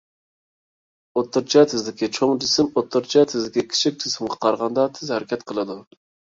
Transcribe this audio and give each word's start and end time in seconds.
ئوتتۇرىچە 1.21 1.63
تېزلىكى 1.73 2.09
چوڭ 2.15 2.33
جىسىم 2.45 2.73
ئوتتۇرىچە 2.75 3.25
تېزلىكى 3.35 3.67
كىچىك 3.75 4.03
جىسىمغا 4.07 4.41
قارىغاندا 4.49 4.91
تېز 4.99 5.17
ھەرىكەت 5.19 5.49
قىلىدۇ. 5.55 5.81